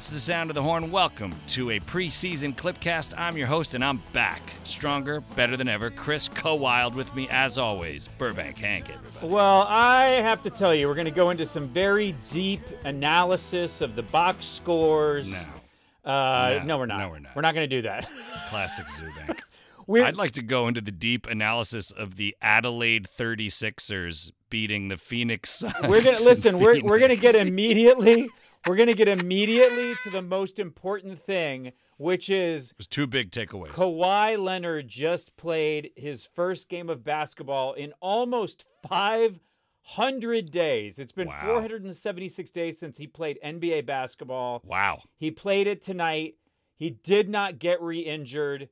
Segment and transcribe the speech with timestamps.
[0.00, 0.90] That's the sound of the horn.
[0.90, 3.12] Welcome to a preseason Clipcast.
[3.18, 4.40] I'm your host, and I'm back.
[4.64, 5.90] Stronger, better than ever.
[5.90, 8.08] Chris Co-Wild with me, as always.
[8.16, 9.26] Burbank Hank, everybody.
[9.26, 13.82] Well, I have to tell you, we're going to go into some very deep analysis
[13.82, 15.30] of the box scores.
[15.30, 16.10] No.
[16.10, 16.64] Uh, No.
[16.64, 16.98] no, we're not.
[17.00, 17.36] No, we're not.
[17.36, 18.08] We're not going to do that.
[18.48, 19.40] Classic Zubank.
[19.86, 24.96] We're, I'd like to go into the deep analysis of the Adelaide 36ers beating the
[24.96, 25.74] Phoenix Suns.
[25.82, 26.58] we're going to listen.
[26.58, 28.30] We're we're going to get immediately.
[28.66, 33.06] We're going to get immediately to the most important thing, which is It was two
[33.06, 33.70] big takeaways.
[33.70, 40.98] Kawhi Leonard just played his first game of basketball in almost 500 days.
[40.98, 41.40] It's been Wow.
[41.44, 44.60] 476 days since he played NBA basketball.
[44.64, 45.02] wow.
[45.16, 46.34] He played it tonight.
[46.76, 48.68] He did not get re-injured.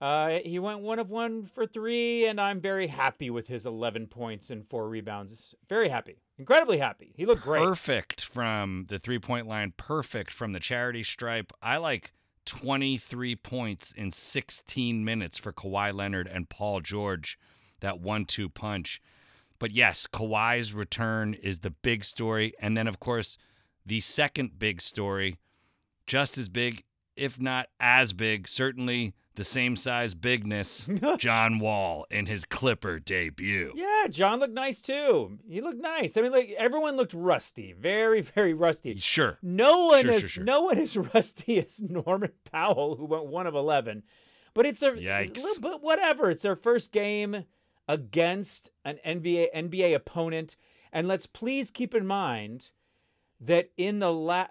[0.00, 4.06] Uh, he went one of one for three, and I'm very happy with his 11
[4.06, 5.54] points and four rebounds.
[5.68, 7.12] Very happy, incredibly happy.
[7.14, 7.62] He looked great.
[7.62, 11.52] Perfect from the three point line, perfect from the charity stripe.
[11.62, 12.12] I like
[12.46, 17.38] 23 points in 16 minutes for Kawhi Leonard and Paul George,
[17.80, 19.00] that one two punch.
[19.58, 22.54] But yes, Kawhi's return is the big story.
[22.58, 23.36] And then, of course,
[23.84, 25.38] the second big story,
[26.06, 32.26] just as big, if not as big, certainly the same size bigness, John Wall in
[32.26, 33.72] his Clipper debut.
[33.74, 35.38] Yeah, John looked nice too.
[35.48, 36.18] He looked nice.
[36.18, 38.98] I mean, like everyone looked rusty, very, very rusty.
[38.98, 39.38] Sure.
[39.40, 40.44] No one Sure, is sure, sure.
[40.44, 44.02] no one is rusty as Norman Powell, who went one of eleven.
[44.52, 45.58] But it's a Yikes.
[45.58, 46.28] But whatever.
[46.28, 47.44] It's their first game
[47.88, 50.56] against an NBA NBA opponent,
[50.92, 52.72] and let's please keep in mind
[53.40, 54.48] that in the la.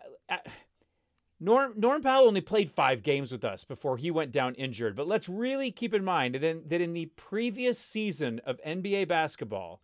[1.39, 4.95] Norm Norm Powell only played five games with us before he went down injured.
[4.95, 9.81] But let's really keep in mind that in, the previous season of NBA basketball,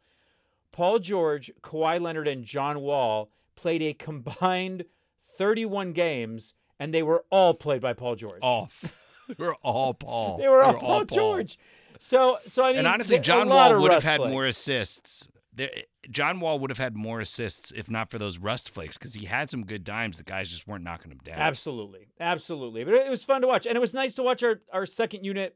[0.72, 4.86] Paul George, Kawhi Leonard, and John Wall played a combined
[5.38, 8.40] 31 games, and they were all played by Paul George.
[8.42, 8.84] Off.
[9.28, 10.38] they were all Paul.
[10.38, 11.58] they were all Paul George.
[12.00, 15.30] So, so I mean, And honestly, John Wall would have had more assists.
[15.56, 15.70] There,
[16.10, 19.26] John Wall would have had more assists if not for those rust flakes because he
[19.26, 20.18] had some good dimes.
[20.18, 21.40] The guys just weren't knocking him down.
[21.40, 22.84] Absolutely, absolutely.
[22.84, 25.24] But it was fun to watch, and it was nice to watch our our second
[25.24, 25.56] unit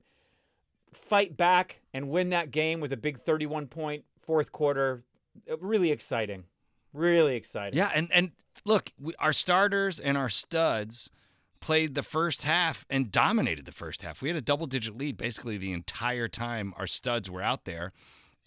[0.93, 5.03] fight back and win that game with a big 31 point fourth quarter.
[5.49, 6.45] Uh, Really exciting,
[6.93, 7.77] really exciting.
[7.77, 8.31] Yeah, and and
[8.65, 11.09] look, we, our starters and our studs
[11.59, 14.21] played the first half and dominated the first half.
[14.21, 17.91] We had a double digit lead basically the entire time our studs were out there.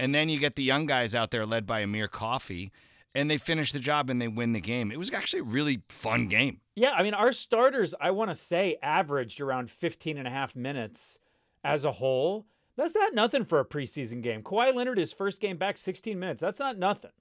[0.03, 2.73] And then you get the young guys out there led by Amir Coffey,
[3.15, 4.91] and they finish the job and they win the game.
[4.91, 6.61] It was actually a really fun game.
[6.75, 10.57] Yeah, I mean, our starters, I want to say, averaged around 15 and a half
[10.57, 11.21] minutes
[11.63, 12.47] as a whole.
[12.77, 14.43] That's not nothing for a preseason game.
[14.43, 16.41] Kawhi Leonard, his first game back, 16 minutes.
[16.41, 17.13] That's not nothing.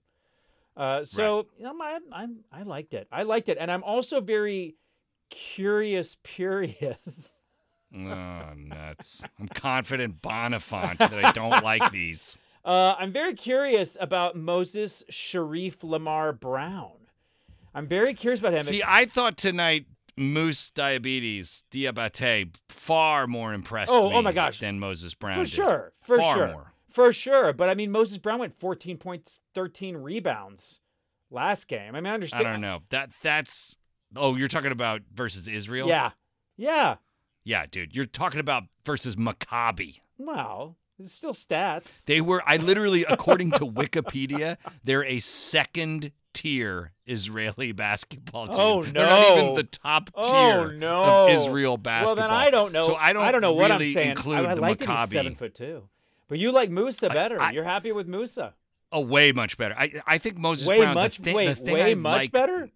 [0.75, 3.07] Uh, so you know, I, I'm, I liked it.
[3.11, 3.59] I liked it.
[3.61, 4.73] And I'm also very
[5.29, 7.31] curious, curious.
[7.95, 9.23] Oh, nuts.
[9.39, 12.39] I'm confident Bonifant that I don't like these.
[12.63, 16.91] Uh, I'm very curious about Moses Sharif Lamar Brown.
[17.73, 18.61] I'm very curious about him.
[18.63, 19.85] See, I thought tonight
[20.17, 24.59] Moose Diabetes Diabate far more impressed Oh, oh my gosh.
[24.59, 25.35] than Moses Brown.
[25.35, 25.49] For did.
[25.49, 25.93] sure.
[26.01, 26.47] For Far sure.
[26.47, 26.73] more.
[26.89, 27.53] For sure.
[27.53, 30.81] But I mean, Moses Brown went 14 points, 13 rebounds
[31.31, 31.95] last game.
[31.95, 32.43] I mean, I I understand.
[32.43, 32.79] don't know.
[32.89, 33.77] That that's
[34.15, 35.87] Oh, you're talking about versus Israel?
[35.87, 36.11] Yeah.
[36.57, 36.97] Yeah.
[37.45, 37.95] Yeah, dude.
[37.95, 40.01] You're talking about versus Maccabi.
[40.17, 40.75] Wow.
[41.03, 42.05] It's still stats.
[42.05, 48.91] They were I literally according to Wikipedia, they're a second tier Israeli basketball oh, team.
[48.91, 51.03] Oh, They're not even the top Oh, tier no.
[51.03, 52.15] of Israel basketball.
[52.21, 52.83] Well, then I don't know.
[52.83, 54.11] So I don't I don't know what I'm saying.
[54.11, 55.07] include I, I the like that Maccabi.
[55.09, 55.83] seven foot two.
[56.27, 57.41] But you like Moussa better.
[57.41, 58.53] I- You're happy with Moussa.
[58.93, 59.75] Oh, way much better.
[59.77, 60.95] I I think Moses Way Brown.
[60.95, 61.17] much.
[61.17, 62.69] the wait, the thing way I much like, better.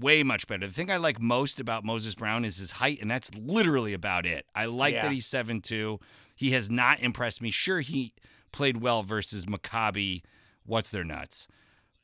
[0.00, 0.66] Way much better.
[0.66, 4.24] The thing I like most about Moses Brown is his height, and that's literally about
[4.24, 4.46] it.
[4.54, 5.02] I like Yeah.
[5.02, 6.00] that he's seven two.
[6.42, 7.52] He has not impressed me.
[7.52, 8.14] Sure, he
[8.50, 10.22] played well versus Maccabi.
[10.66, 11.46] What's their nuts?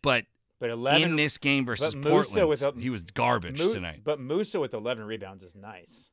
[0.00, 0.26] But
[0.60, 4.02] But 11 in this game versus Portland, with he was garbage Mu- tonight.
[4.04, 6.12] But Moussa with 11 rebounds is nice.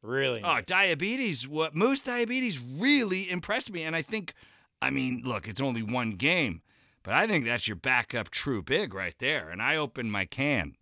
[0.00, 0.40] Really?
[0.42, 1.46] Oh, diabetes.
[1.46, 4.32] What Moose diabetes really impressed me, and I think,
[4.80, 6.62] I mean, look, it's only one game,
[7.02, 9.50] but I think that's your backup true big right there.
[9.50, 10.76] And I opened my can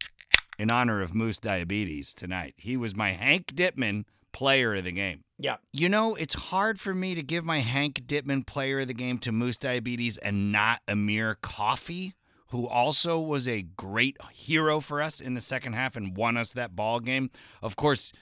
[0.61, 2.55] in honor of Moose diabetes tonight.
[2.57, 5.23] He was my Hank Dittman player of the game.
[5.39, 5.57] yeah.
[5.73, 9.19] You know, it's hard for me to give my Hank Dittman player of the game
[9.19, 12.15] to Moose Diabetes and not Amir Coffey,
[12.49, 16.53] who also was a great hero for us in the second half and won us
[16.53, 17.31] that ball game.
[17.63, 18.13] Of course,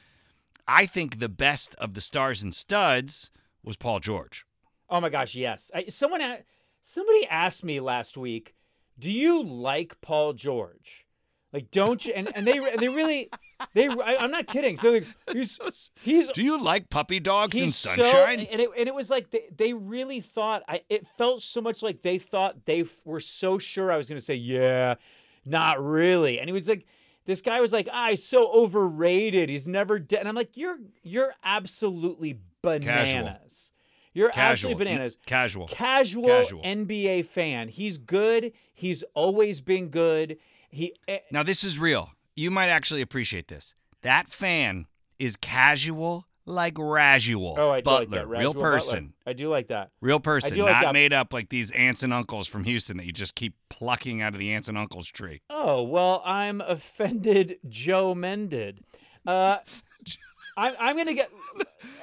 [0.68, 3.30] I think the best of the stars and studs
[3.62, 4.44] was Paul George.
[4.90, 5.70] Oh my gosh, yes.
[5.74, 6.42] I, someone a-
[6.82, 8.54] somebody asked me last week,
[8.98, 11.05] "Do you like Paul George?"
[11.52, 12.12] Like, don't you?
[12.12, 13.30] And, and they they really
[13.72, 14.76] they I, I'm not kidding.
[14.76, 15.58] So like, he's
[16.02, 18.40] he's Do you like puppy dogs and he's so- sunshine?
[18.40, 21.82] and it and it was like they, they really thought I it felt so much
[21.82, 24.96] like they thought they f- were so sure I was going to say yeah,
[25.44, 26.38] not really.
[26.40, 26.84] And he was like
[27.24, 29.48] this guy was like, ah, he's so overrated.
[29.48, 30.20] He's never dead.
[30.20, 33.72] And I'm like, you're you're absolutely bananas.
[34.12, 34.70] You're Casual.
[34.70, 35.16] absolutely bananas.
[35.26, 35.66] Casual.
[35.68, 36.62] Casual, Casual.
[36.62, 37.68] NBA fan.
[37.68, 38.52] He's good.
[38.74, 40.38] He's always been good.
[40.76, 42.10] He eh, Now, this is real.
[42.34, 43.74] You might actually appreciate this.
[44.02, 44.86] That fan
[45.18, 48.70] is casual like Raguel oh, I do Butler, like real Rajuel Butler.
[48.72, 49.14] person.
[49.26, 49.90] I do like that.
[50.00, 50.92] Real person, like not that.
[50.92, 54.34] made up like these aunts and uncles from Houston that you just keep plucking out
[54.34, 55.40] of the aunts and uncles tree.
[55.50, 58.84] Oh, well, I'm offended Joe Mended.
[59.26, 59.58] Uh,
[60.58, 61.30] I'm, I'm going to get,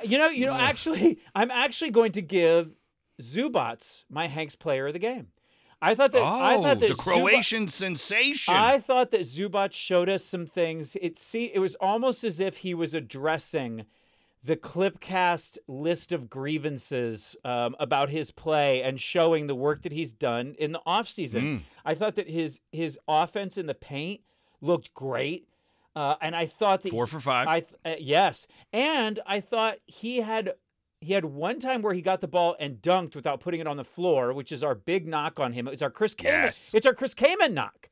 [0.04, 2.72] you know, you know, actually, I'm actually going to give
[3.22, 5.28] Zubac my Hanks player of the game.
[5.84, 8.54] I thought that, oh, I thought that the Zubac- Croatian sensation.
[8.54, 10.96] I thought that Zubac showed us some things.
[11.02, 13.86] It see, it was almost as if he was addressing
[14.46, 20.14] the Clipcast list of grievances um, about his play and showing the work that he's
[20.14, 21.42] done in the offseason.
[21.42, 21.62] Mm.
[21.84, 24.22] I thought that his his offense in the paint
[24.62, 25.50] looked great,
[25.98, 27.48] uh, and I thought that Four for five.
[27.50, 30.54] I th- uh, yes, and I thought he had
[31.04, 33.78] he had one time where he got the ball and dunked without putting it on
[33.78, 35.68] the floor, which is our big knock on him.
[35.68, 36.44] It's our Chris Kaman.
[36.46, 36.72] Yes.
[36.74, 37.90] It's our Chris Kaman knock.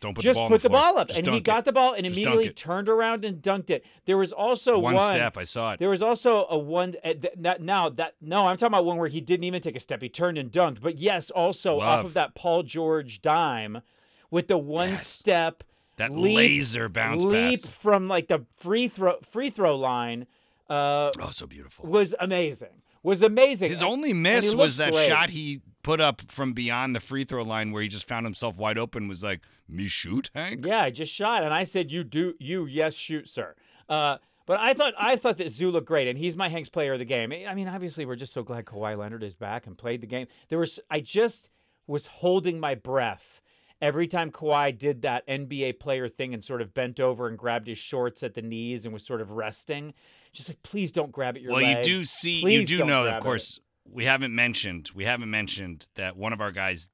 [0.00, 1.64] Don't put Just the ball put the, the, ball up, Just and he got it.
[1.66, 3.84] the ball and Just immediately turned around and dunked it.
[4.06, 5.36] There was also one, one, step.
[5.36, 5.78] I saw it.
[5.78, 8.96] There was also a one uh, th- that now that no, I'm talking about one
[8.96, 10.00] where he didn't even take a step.
[10.00, 10.80] He turned and dunked.
[10.80, 13.82] But yes, also off of that Paul George dime
[14.30, 15.06] with the one Yes.
[15.06, 15.64] step
[15.96, 17.66] That leap- laser bounce leap pass.
[17.68, 20.26] from like the free throw free throw line
[20.70, 21.86] uh, Oh, so beautiful.
[21.86, 22.82] was amazing.
[23.02, 23.70] Was amazing.
[23.70, 25.08] His only miss was that great.
[25.08, 28.58] shot he put up from beyond the free throw line where he just found himself
[28.58, 29.08] wide open.
[29.08, 30.66] Was like, me shoot, Hank?
[30.66, 33.54] Yeah, I just shot, and I said, "You do, you yes, shoot, sir."
[33.88, 36.92] Uh, but I thought I thought that Zoo looked great, and he's my Hanks player
[36.92, 37.32] of the game.
[37.32, 40.26] I mean, obviously, we're just so glad Kawhi Leonard is back and played the game.
[40.50, 41.48] There was I just
[41.86, 43.40] was holding my breath
[43.80, 47.66] every time Kawhi did that NBA player thing and sort of bent over and grabbed
[47.66, 49.94] his shorts at the knees and was sort of resting.
[50.32, 51.78] Just like, please don't grab at your Well, leg.
[51.78, 53.22] you do see, you Please do don't know, of it.
[53.22, 56.88] course, we haven't mentioned, we haven't mentioned that one of our guys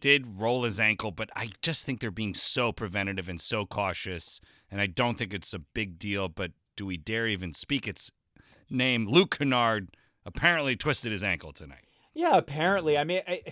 [0.00, 4.40] did roll his ankle, but I just think they're being so preventative and so cautious,
[4.70, 6.28] and I don't think it's a big deal.
[6.28, 8.10] But do we dare even speak its
[8.68, 9.06] name?
[9.06, 11.86] Luke Kennard apparently twisted his ankle tonight.
[12.12, 12.98] Yeah, apparently.
[12.98, 13.42] I mean, I,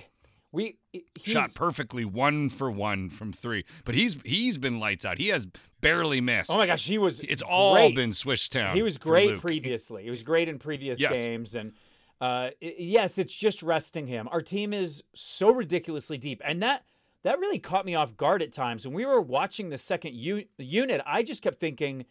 [0.52, 0.76] we
[1.22, 5.18] Shot perfectly one for one from three, but he's he's been lights out.
[5.18, 5.46] He has
[5.84, 6.50] barely missed.
[6.50, 7.20] Oh my gosh, he was.
[7.20, 7.94] It's all great.
[7.94, 8.74] been Swish Town.
[8.74, 10.02] He was great previously.
[10.02, 11.12] He was great in previous Yes.
[11.14, 11.72] games, and
[12.20, 14.28] uh, yes, it's just resting him.
[14.32, 16.84] Our team is so ridiculously deep, and that
[17.22, 18.84] that really caught me off guard at times.
[18.86, 22.04] When we were watching the second u- unit, I just kept thinking,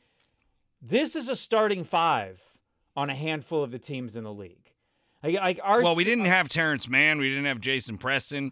[0.82, 2.42] this is a starting five
[2.96, 4.72] on a handful of the teams in the league.
[5.24, 7.18] Like, like our Well, we didn't have Terance Mann.
[7.20, 8.52] We didn't have Jason Preston.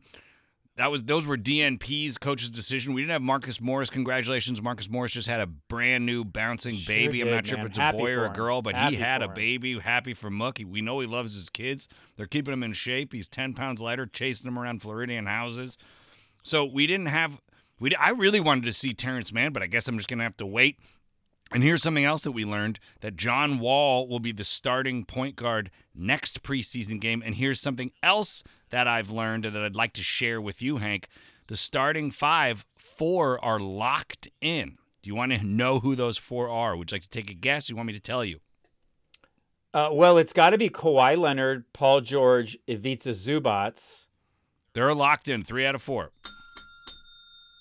[0.81, 2.95] That was those were DNP's coach's decision.
[2.95, 3.91] We didn't have Marcus Morris.
[3.91, 7.21] Congratulations, Marcus Morris just had a brand new bouncing Sure baby.
[7.21, 9.21] I'm did, not sure if it's a boy or a girl, but Happy he had
[9.21, 9.35] a for him.
[9.35, 9.77] baby.
[9.77, 10.65] Happy for Mookie.
[10.65, 11.87] We know he loves his kids.
[12.17, 13.13] They're keeping him in shape.
[13.13, 15.77] He's 10 pounds lighter, chasing him around Floridian houses.
[16.41, 17.39] So we didn't have.
[17.79, 20.37] We I really wanted to see Terance Mann, but I guess I'm just gonna have
[20.37, 20.79] to wait.
[21.51, 25.35] And here's something else that we learned that John Wall will be the starting point
[25.35, 27.21] guard next preseason game.
[27.23, 30.77] And here's something else that I've learned and that I'd like to share with you,
[30.77, 31.07] Hank.
[31.47, 34.77] The starting five, four are locked in.
[35.01, 36.75] Do you want to know who those four are?
[36.75, 37.69] Would you like to take a guess?
[37.69, 38.39] You want me to tell you?
[39.73, 44.05] Uh, well, it's got to be Kawhi Leonard, Paul George, Ivica Zubac.
[44.73, 46.11] They're locked in, three out of four.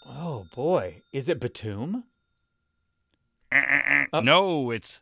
[0.07, 2.05] Oh boy, is it Batum?
[3.52, 4.05] Eh, eh, eh.
[4.12, 5.00] Uh, no, it's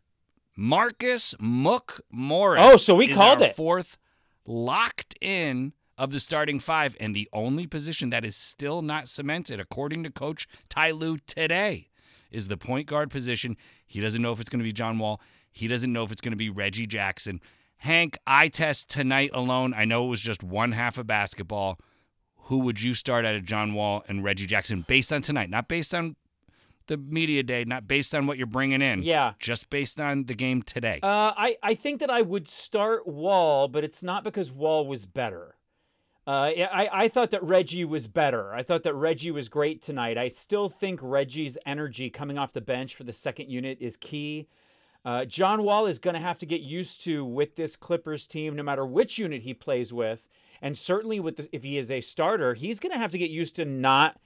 [0.54, 2.62] Marcus Mook Morris.
[2.64, 3.56] Oh, so we called it.
[3.56, 3.96] Fourth
[4.46, 9.60] locked in of the starting five, and the only position that is still not cemented,
[9.60, 11.88] according to Coach Ty Lue today.
[12.30, 13.56] is the point guard position.
[13.86, 15.20] He doesn't know if it's going to be John Wall.
[15.50, 17.40] He doesn't know if it's going to be Reggie Jackson.
[17.78, 19.72] Hank, I test tonight alone.
[19.74, 21.78] I know it was just one half of basketball.
[22.44, 25.50] Who would you start out of John Wall and Reggie Jackson based on tonight?
[25.50, 26.16] Not based on
[26.86, 29.02] the media day, not based on what you're bringing in.
[29.02, 29.34] Yeah.
[29.38, 31.00] Just based on the game today.
[31.02, 35.06] Uh, I, I think that I would start Wall, but it's not because Wall was
[35.06, 35.54] better.
[36.28, 38.52] Uh, I, I thought that Reggie was better.
[38.52, 40.18] I thought that Reggie was great tonight.
[40.18, 44.46] I still think Reggie's energy coming off the bench for the second unit is key.
[45.06, 48.54] Uh, John Wall is going to have to get used to with this Clippers team,
[48.54, 50.28] no matter which unit he plays with,
[50.60, 53.30] and certainly with the, if he is a starter, he's going to have to get
[53.30, 54.20] used to not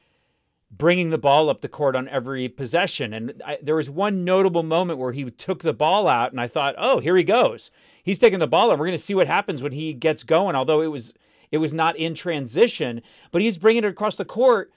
[0.73, 3.14] bringing the ball up the court on every possession.
[3.14, 6.49] And I, there was one notable moment where he took the ball out, and I
[6.49, 7.71] thought, oh, here he goes.
[8.02, 10.56] He's taking the ball, and we're going to see what happens when he gets going.
[10.56, 11.14] Although it was
[11.52, 14.73] it was not in transition, but he's bringing it across the court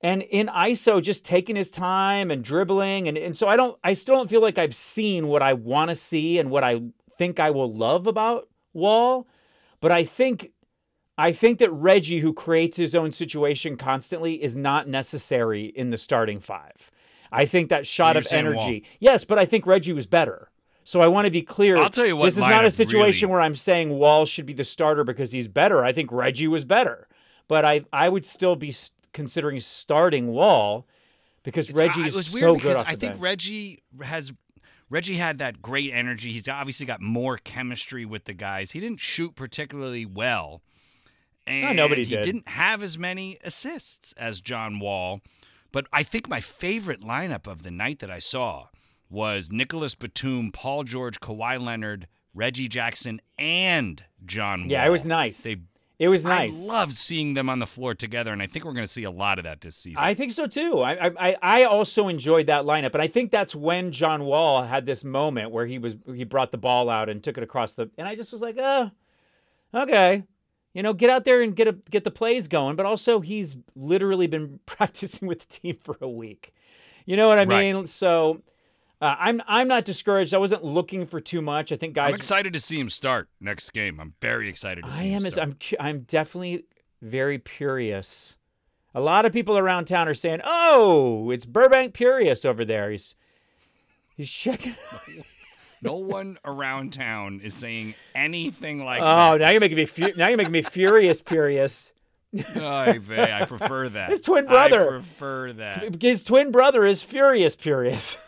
[0.00, 3.08] and in ISO just taking his time and dribbling.
[3.08, 5.88] And, and so I don't, I still don't feel like I've seen what I want
[5.88, 6.82] to see and what I
[7.16, 9.26] think I will love about Wall.
[9.80, 10.52] But I think,
[11.16, 15.98] I think that Reggie, who creates his own situation constantly, is not necessary in the
[15.98, 16.92] starting five.
[17.32, 18.84] I think that shot you're of energy.
[19.00, 20.50] Yes, but I think Reggie was better.
[20.88, 21.76] So I want to be clear.
[21.76, 24.46] I'll tell you what This is not a situation really- where I'm saying Wall should
[24.46, 25.84] be the starter because he's better.
[25.84, 27.08] I think Reggie was better,
[27.46, 28.74] but I I would still be
[29.12, 30.86] considering starting Wall
[31.42, 33.20] because It's- Reggie I- is was so good I think bench.
[33.20, 34.32] Reggie has
[34.88, 36.32] Reggie had that great energy.
[36.32, 38.70] He's obviously got more chemistry with the guys.
[38.70, 40.62] He didn't shoot particularly well.
[41.46, 42.22] And nobody he did.
[42.22, 45.20] didn't have as many assists as John Wall.
[45.70, 48.68] But I think my favorite lineup of the night that I saw
[49.10, 54.70] was Nicolas Batum, Paul George, Kawhi Leonard, Reggie Jackson, and John Wall.
[54.70, 55.42] yeah, it was nice.
[55.42, 55.56] They,
[55.98, 56.54] it was nice.
[56.54, 59.02] I loved seeing them on the floor together, and I think we're going to see
[59.02, 59.98] a lot of that this season.
[60.04, 60.80] I think so too.
[60.80, 64.62] I, I I- I also enjoyed that lineup, and I think that's when John Wall
[64.62, 67.72] had this moment where he was he brought the ball out and took it across
[67.72, 68.90] the, and I just was like, oh,
[69.74, 70.22] okay,
[70.74, 72.76] you know, get out there and get a get the plays going.
[72.76, 76.54] But also, he's literally been practicing with the team for a week.
[77.06, 77.74] You know what I Right.
[77.74, 77.86] mean?
[77.86, 78.42] So.
[79.00, 80.34] Uh, I'm I'm not discouraged.
[80.34, 81.70] I wasn't looking for too much.
[81.70, 82.08] I think guys.
[82.08, 84.00] I'm excited to see him start next game.
[84.00, 85.24] I'm very excited to see I am.
[85.24, 85.48] as- start.
[85.80, 85.86] I'm.
[85.86, 86.64] I'm definitely
[87.00, 88.36] very curious.
[88.94, 93.14] A lot of people around town are saying, "Oh, it's Burbank Purious over there." He's
[94.16, 94.74] he's checking.
[95.82, 99.38] no one around town is saying anything like oh, that.
[99.38, 99.86] now you're making me.
[99.86, 101.20] Fu- now you're making me furious.
[101.20, 101.92] Purious.
[102.32, 102.42] Vey,
[103.40, 104.10] I prefer that.
[104.10, 104.86] His twin brother.
[104.86, 106.02] I prefer that.
[106.02, 108.16] His twin brother is Furious Purious.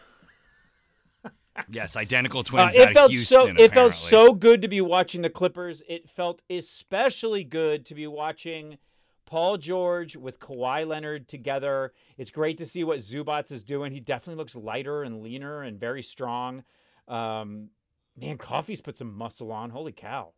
[1.71, 3.57] Yes, identical Uh, twins it out felt Houston.
[3.57, 3.63] so.
[3.63, 5.83] It felt so good to be watching the Clippers.
[5.89, 8.79] It felt especially good to be watching
[9.27, 11.93] Paul George with Kawhi Leonard together.
[12.19, 13.93] It's great to see what Zubac is doing.
[13.93, 16.65] He definitely looks lighter and leaner and very strong.
[17.07, 17.69] Um,
[18.17, 19.71] man, Coffey's put some muscle on.
[19.71, 20.33] Holy cow!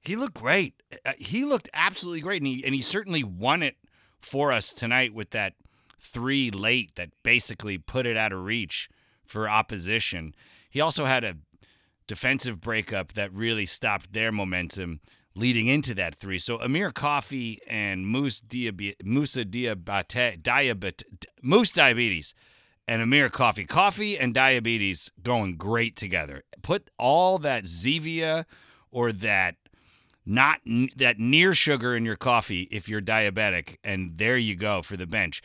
[0.00, 0.82] He looked great.
[1.06, 3.76] Uh, He looked absolutely great, and he and he certainly won it
[4.20, 5.54] for us tonight with that
[6.00, 8.88] three late that basically put it out of reach
[9.32, 10.34] for opposition.
[10.70, 11.36] He also had a
[12.06, 15.00] defensive breakup that really stopped their momentum
[15.34, 16.38] leading into that three.
[16.38, 18.42] So Amir Coffey and Moose
[19.02, 21.02] Moussa Diabate, Diabet,
[21.42, 22.34] Moose Diabetes
[22.86, 23.64] and Amir Coffey.
[23.64, 26.42] Coffee and diabetes going great together.
[26.62, 28.44] Put all that Zevia
[28.90, 29.56] or that
[30.24, 30.60] not
[30.96, 35.06] that near sugar in your coffee if you're diabetic, and there you go for the
[35.06, 35.42] bench.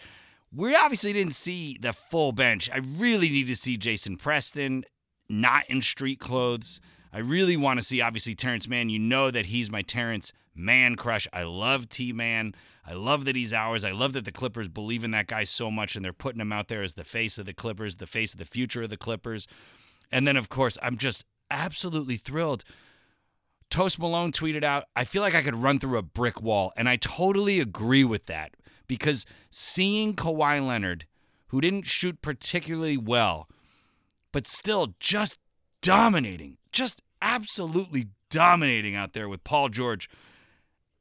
[0.53, 2.69] We obviously didn't see the full bench.
[2.73, 4.85] I really need to see Jason Preston
[5.29, 6.79] not in street clothes.
[7.11, 8.89] I really want to see, obviously, Terance Mann.
[8.89, 11.27] You know that he's my Terance Mann crush.
[11.33, 12.53] I love T Man.
[12.85, 13.83] I love that he's ours.
[13.83, 16.53] I love that the Clippers believe in that guy so much and they're putting him
[16.53, 18.97] out there as the face of the Clippers, the face of the future of the
[18.97, 19.47] Clippers.
[20.11, 22.63] And then, of course, I'm just absolutely thrilled.
[23.69, 26.71] Toast Malone tweeted out, I feel like I could run through a brick wall.
[26.77, 28.53] And I totally agree with that
[28.87, 31.05] because seeing Kawhi Leonard,
[31.47, 33.47] who didn't shoot particularly well,
[34.31, 35.37] but still just
[35.81, 40.09] dominating, just absolutely dominating out there with Paul George,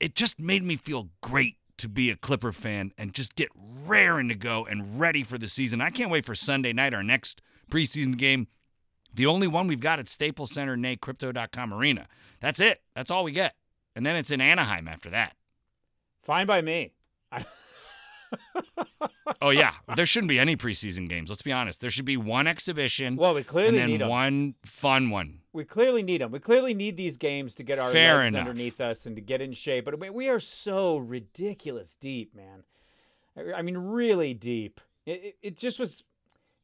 [0.00, 4.28] it just made me feel great to be a Clipper fan and just get raring
[4.28, 5.80] to go and ready for the season.
[5.80, 8.48] I can't wait for Sunday night, our next preseason game.
[9.12, 12.06] The only one we've got at Staples Center, nay, Crypto.com Arena.
[12.40, 12.82] That's it.
[12.94, 13.54] That's all we get.
[13.94, 15.34] And then it's in Anaheim after that.
[16.22, 16.92] Fine by me.
[19.42, 19.74] Oh, yeah.
[19.96, 21.28] there shouldn't be any preseason games.
[21.30, 21.80] Let's be honest.
[21.80, 24.08] There should be one exhibition Well, we and clearly then need them.
[24.08, 25.40] one fun one.
[25.52, 26.30] We clearly need them.
[26.30, 28.40] We clearly need these games to get our Fair legs enough.
[28.48, 29.84] underneath us and to get in shape.
[29.84, 32.62] But we- we are so ridiculous deep, man.
[33.36, 34.80] I- I mean, really deep.
[35.04, 36.02] It, it, it just was.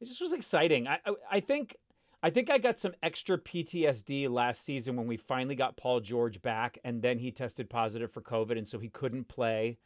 [0.01, 0.87] it just was exciting.
[0.89, 1.77] I, I I think
[2.23, 6.41] I think I got some extra PTSD last season when we finally got Paul George
[6.43, 9.79] back, and then he tested positive for COVID, and so he couldn't play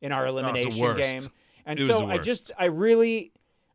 [0.00, 0.78] in our Oh, elimination
[1.24, 1.32] game.
[1.64, 3.32] And It so I just I really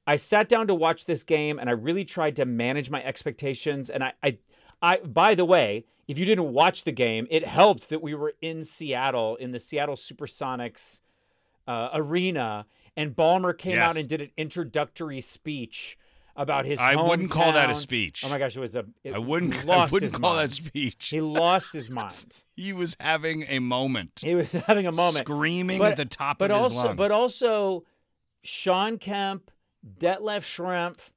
[0.07, 3.89] I sat down to watch this game, and I really tried to manage my expectations.
[3.89, 4.37] And I I
[4.81, 8.33] I by the way, if you didn't watch the game, it helped that we were
[8.41, 11.01] in Seattle in the Seattle Supersonics
[11.67, 12.65] uh, arena,
[12.97, 15.97] and Ballmer came out and did an introductory speech
[16.35, 16.79] about his.
[16.79, 18.23] I wouldn't call that a speech.
[18.25, 18.85] Oh my gosh, it was a.
[19.03, 19.55] it- I wouldn't.
[19.69, 20.49] I wouldn't call mind.
[20.49, 21.07] that speech.
[21.09, 22.41] He lost his mind.
[22.55, 26.37] He was having a moment, He was having a moment, screaming But- at the top
[26.37, 26.97] but of his also, lungs.
[26.97, 27.83] but also,
[28.43, 29.49] Shawn Kemp,
[29.99, 31.09] Detlef Schrempf,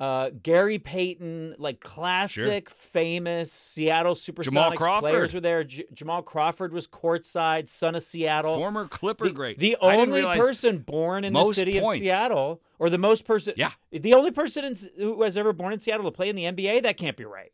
[0.00, 5.62] uh, Gary Payton, like classic, famous Seattle Supersonics players were there.
[5.62, 8.54] J- Jamal Crawford was courtside, son of Seattle.
[8.54, 9.58] former Clipper the, great.
[9.58, 12.00] The only person born in the city points.
[12.00, 13.72] of Seattle, or the most person, Yeah.
[13.92, 16.82] the only person in, who was ever born in Seattle to play in the NBA.
[16.82, 17.52] That can't be right.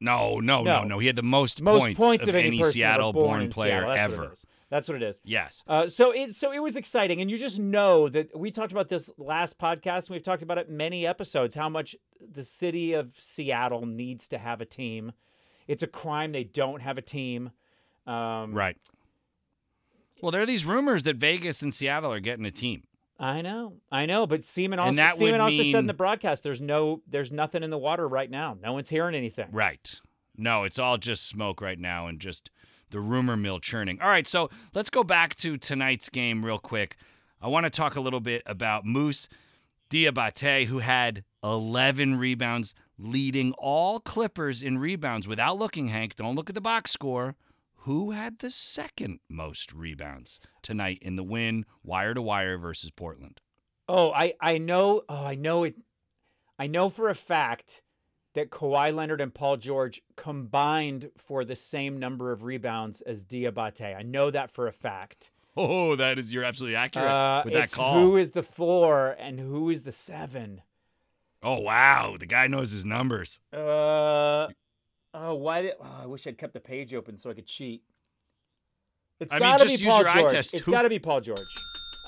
[0.00, 0.84] No, no, no, No.
[0.84, 0.98] no.
[0.98, 3.92] He had the most, Most points, points, of, any, person Seattle-born player Seattle.
[3.92, 4.32] Ever.
[4.70, 4.86] What it is.
[4.86, 5.20] That's what it is.
[5.24, 5.64] Yes.
[5.66, 8.88] Uh, so it so it was exciting, and you just know that we talked about
[8.88, 11.54] this last podcast, and we've talked about it many episodes.
[11.54, 15.12] How much the city of Seattle needs to have a team.
[15.66, 17.50] It's a crime they don't have a team.
[18.06, 18.76] Um, Right.
[20.20, 22.84] Well, there are these rumors that Vegas and Seattle are getting a team.
[23.20, 25.94] I know, I know, but Sieman also And that would Sieman also said in the
[25.94, 28.56] broadcast, "There's no, there's nothing in the water right now.
[28.60, 30.00] No one's hearing anything." Right.
[30.36, 32.50] No, it's all just smoke right now and just
[32.90, 34.00] the rumor mill churning.
[34.00, 36.96] All right, so let's go back to tonight's game real quick.
[37.40, 39.28] I want to talk a little bit about Moose
[39.90, 46.16] Diabate, who had 11 rebounds, leading all Clippers in rebounds without looking, Hank.
[46.16, 47.36] Don't look at the box score.
[47.82, 53.40] Who had the second most rebounds tonight in the win, wire to wire versus Portland?
[53.88, 55.02] Oh, I I know.
[55.08, 55.76] Oh, I know it.
[56.58, 57.82] I know for a fact
[58.38, 63.96] that Kawhi Leonard and Paul George combined for the same number of rebounds as Diabate.
[63.96, 65.30] I know that for a fact.
[65.56, 67.94] Oh, that is you're absolutely accurate Uh, with that call.
[68.00, 70.62] who is the four and who is the seven.
[71.42, 73.40] oh wow, the guy knows his numbers.
[73.52, 74.46] Uh,
[75.14, 75.72] oh, why did?
[75.80, 77.82] Oh, I wish I'd kept the page open so I could cheat.
[79.18, 80.32] It's I got to just be use Paul your eye George.
[80.32, 80.54] test.
[80.54, 81.38] It's Who- got to be Paul George.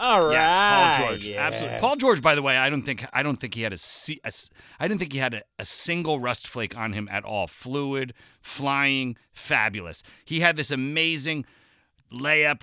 [0.00, 0.32] All right.
[0.32, 1.28] Yes, Paul George.
[1.28, 1.78] Absolutely.
[1.78, 1.96] Paul.
[1.96, 3.78] George, by the way, I don't think I don't think he had a,
[4.24, 4.32] a
[4.78, 7.46] I didn't think he had a, a single rust flake on him at all.
[7.46, 10.02] Fluid, flying, fabulous.
[10.24, 11.44] He had this amazing
[12.10, 12.62] layup,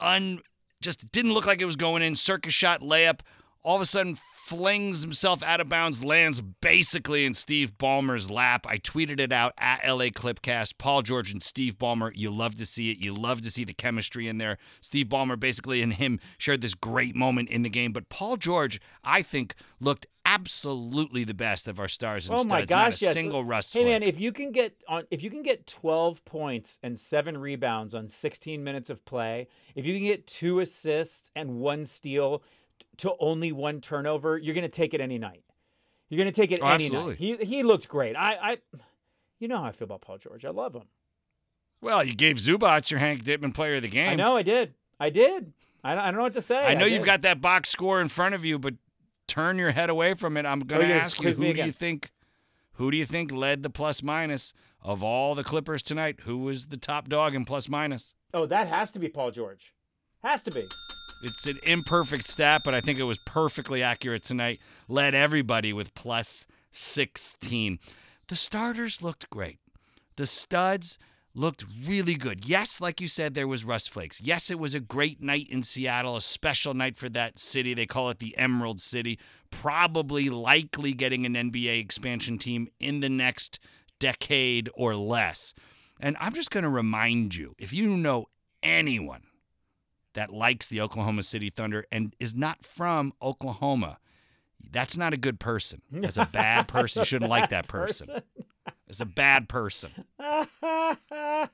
[0.00, 0.40] un
[0.80, 2.14] just didn't look like it was going in.
[2.14, 3.20] Circus shot layup.
[3.64, 4.16] All of a sudden,
[4.48, 8.66] flings himself out of bounds, lands basically in Steve Ballmer's lap.
[8.66, 10.78] I tweeted it out at LA Clipcast.
[10.78, 12.10] Paul George and Steve Ballmer.
[12.14, 12.98] You love to see it.
[12.98, 14.56] You love to see the chemistry in there.
[14.80, 17.92] Steve Ballmer basically and him shared this great moment in the game.
[17.92, 22.60] But Paul George, I think, looked absolutely the best of our stars and Oh my
[22.60, 22.70] studs.
[22.70, 23.02] Not gosh!
[23.02, 23.14] a yes.
[23.14, 26.78] single rust Hey man, if you can get on, if you can get 12 points
[26.82, 31.60] and seven rebounds on 16 minutes of play, if you can get two assists and
[31.60, 32.42] one steal
[32.98, 35.44] to only one turnover, you're gonna take it any night.
[36.08, 37.28] You're gonna take it Oh, any absolutely.
[37.30, 37.40] night.
[37.42, 38.16] He he looked great.
[38.16, 38.58] I I,
[39.38, 40.44] you know how I feel about Paul George.
[40.44, 40.84] I love him.
[41.80, 44.08] Well, you gave Zubac your Hank Dittman player of the game.
[44.08, 44.74] I know I did.
[44.98, 45.52] I did.
[45.84, 46.58] I don't, I don't know what to say.
[46.58, 48.74] I know you've got that box score in front of you, but
[49.28, 50.44] turn your head away from it.
[50.44, 52.10] I'm going to Oh, ask you who do you think
[52.72, 56.20] who do you think led the plus minus of all the Clippers tonight?
[56.24, 58.14] Who was the top dog in plus minus?
[58.34, 59.72] Oh, that has to be Paul George.
[60.24, 60.64] Has to be.
[61.22, 64.60] It's an imperfect stat, but I think it was perfectly accurate tonight.
[64.86, 67.78] Led everybody with plus 16.
[68.28, 69.58] The starters looked great.
[70.16, 70.98] The studs
[71.34, 72.48] looked really good.
[72.48, 74.20] Yes, like you said, there was rust flakes.
[74.20, 77.74] Yes, it was a great night in Seattle, a special night for that city.
[77.74, 79.18] They call it the Emerald City.
[79.50, 83.58] Probably likely getting an NBA expansion team in the next
[83.98, 85.54] decade or less.
[86.00, 88.26] And I'm just going to remind you if you know
[88.62, 89.22] anyone
[90.18, 93.98] that likes the Oklahoma City Thunder and is not from Oklahoma,
[94.72, 95.80] that's not a good person.
[95.92, 97.02] That's a bad person.
[97.02, 98.20] You shouldn't like that person.
[98.88, 99.92] It's a bad person.
[100.18, 101.48] I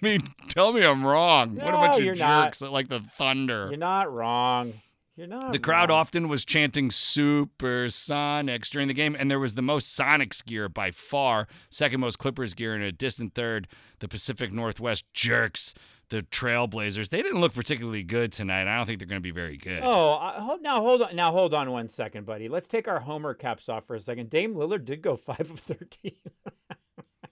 [0.00, 1.56] mean, tell me I'm wrong.
[1.56, 2.44] what a bunch of you're not.
[2.44, 3.66] jerks that like the Thunder.
[3.68, 4.74] You're not wrong.
[5.16, 5.50] You're not.
[5.50, 5.98] The crowd wrong.
[5.98, 7.50] often was chanting Super
[7.88, 12.20] Supersonics during the game, and there was the most Sonics gear by far, second most
[12.20, 13.66] Clippers gear, and a distant third,
[13.98, 15.74] the Pacific Northwest Jerks,
[16.12, 17.08] the Trailblazers.
[17.08, 18.68] They didn't look particularly good tonight.
[18.68, 19.80] I don't think they're going to be very good.
[19.82, 21.16] Oh, I, hold, now hold on.
[21.16, 22.50] Now hold on one second, buddy.
[22.50, 24.28] Let's take our homer caps off for a second.
[24.28, 26.16] Dame Lillard did go five of thirteen.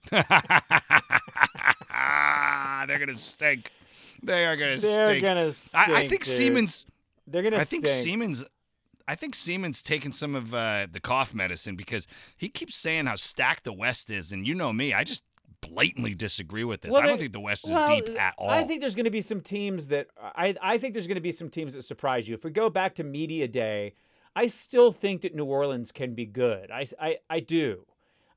[0.11, 0.23] they're
[2.97, 3.71] going to stink.
[4.23, 5.21] They are going to They're stink.
[5.21, 5.53] gonna.
[5.75, 6.33] I, I think dude.
[6.33, 6.87] Siemens.
[7.27, 7.57] They're gonna.
[7.57, 8.03] I think stink.
[8.03, 8.43] Siemens.
[9.07, 13.15] I think Sieman's taking some of uh, the cough medicine because he keeps saying how
[13.15, 15.23] stacked the West is, and you know me, I just
[15.61, 16.91] blatantly disagree with this.
[16.91, 18.49] Well, I don't they- think the West is well, deep at all.
[18.49, 21.21] I think there's going to be some teams that I I think there's going to
[21.21, 22.35] be some teams that surprise you.
[22.35, 23.93] If we go back to media day,
[24.35, 26.71] I still think that New Orleans can be good.
[26.71, 27.85] I I, I do.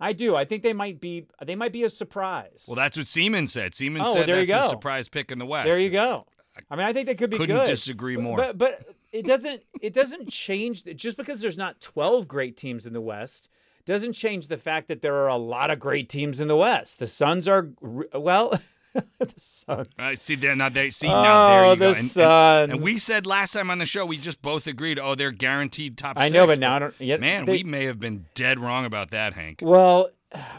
[0.00, 0.34] I do.
[0.37, 2.64] I think they might be they might be a surprise.
[2.66, 3.72] well, that's what Sieman said.
[3.72, 5.68] Sieman Oh, said you that's a surprise pick in the West.
[5.68, 6.26] there you go.
[6.70, 7.66] I mean, I think they could be Couldn't good.
[7.66, 8.37] disagree more.
[8.37, 12.92] But but it doesn't it doesn't change just because there's not 12 great teams in
[12.92, 13.48] the West
[13.87, 16.99] doesn't change the fact that there are a lot of great teams in the West.
[16.99, 17.68] The Suns are
[18.14, 18.59] well,
[18.94, 19.88] the Suns.
[19.99, 20.68] I see there now.
[20.68, 21.49] They see now.
[21.51, 21.85] There Oh, you go.
[21.85, 22.73] the And- and- Suns.
[22.73, 24.99] And, we said last time on the show, we just both agreed.
[24.99, 26.16] Oh, they're guaranteed top.
[26.18, 26.94] I six, know, but now I don't.
[27.01, 29.61] Yet man, they- we may have been dead wrong about that, Hank.
[29.62, 30.11] Well,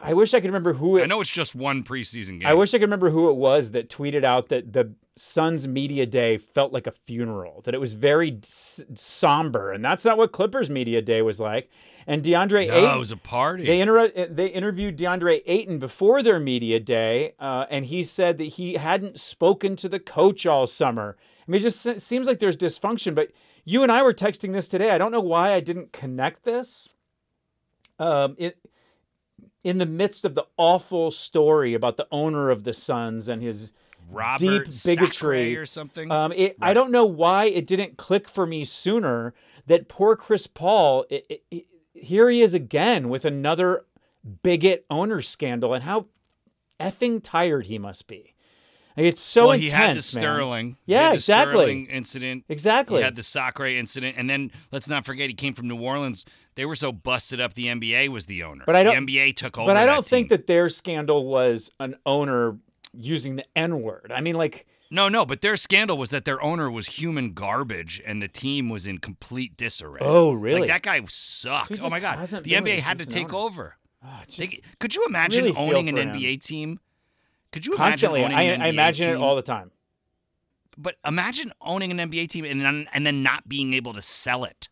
[0.02, 1.04] I wish I could remember who it.
[1.04, 2.48] I know it's just one preseason game.
[2.48, 6.06] I wish I could remember who it was that tweeted out that the Suns media
[6.06, 10.34] day felt like a funeral, that it was very s- somber, and that's not what
[10.34, 11.70] Clippers media day was like.
[12.08, 13.66] And DeAndre No, Ayton, it was a party.
[13.66, 18.44] they inter- they interviewed DeAndre Ayton before their media day, uh, and he said that
[18.44, 21.16] he hadn't spoken to the coach all summer.
[21.48, 23.16] I mean, it just se- seems like there's dysfunction.
[23.16, 23.30] But
[23.64, 24.92] you and I were texting this today.
[24.92, 26.90] I don't know why I didn't connect this.
[28.00, 28.58] Um, it
[29.64, 33.72] in the midst of the awful story about the owner of the Suns and his
[34.10, 36.12] Robert deep bigotry Sacre or something.
[36.12, 39.34] um, it, I don't know why it didn't click for me sooner
[39.68, 43.86] that poor Chris Paul, it, it- here he is again with another
[44.44, 46.06] bigot owner scandal, and how
[46.80, 48.34] effing tired he must be.
[48.98, 50.02] Like, it's so well, he intense, had the.
[50.02, 50.78] Sterling.
[50.86, 51.52] he Yeah, the exactly.
[51.54, 52.46] Sterling incident.
[52.48, 52.98] Exactly.
[52.98, 56.26] He had the Sacre incident, and then let's not forget he came from New Orleans.
[56.56, 57.54] They were so busted up.
[57.56, 58.64] The NBA was the owner.
[58.66, 59.68] But I don't- The NBA took over.
[59.68, 60.38] but I don't think team.
[60.38, 62.58] that their scandal was an owner
[62.98, 64.12] using the N word.
[64.14, 65.26] I mean, like, No, no.
[65.26, 69.00] But their scandal was that their owner was human garbage, and the team was in
[69.00, 70.00] complete disarray.
[70.02, 70.62] Oh, really?
[70.62, 71.80] Like that guy sucked.
[71.82, 72.20] Oh my god.
[72.28, 73.46] The NBA had to take owner.
[73.46, 73.76] over.
[74.04, 76.10] ah, it's They- could you imagine really owning an him.
[76.10, 76.80] NBA team?
[77.52, 78.20] Could you constantly.
[78.22, 79.16] imagine I, owning an I imagine team?
[79.18, 79.72] it all the time.
[80.78, 84.44] But imagine owning an NBA team and then, and then not being able to sell
[84.44, 84.68] it.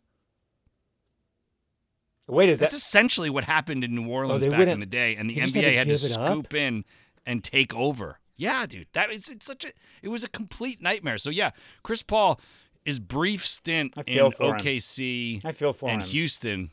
[2.28, 5.16] Wait, is that That's essentially what happened in New Orleans they back in the day,
[5.16, 6.28] and the NBA had to, it up?
[6.28, 6.86] scoop in
[7.26, 8.20] and take over.
[8.36, 11.18] Yeah, dude, that is it's such a it was a complete nightmare.
[11.18, 11.52] So yeah,
[11.84, 12.40] Chris Paul,
[12.84, 14.60] his brief stint in for him.
[14.60, 16.08] OKC I feel for and him.
[16.10, 16.72] Houston,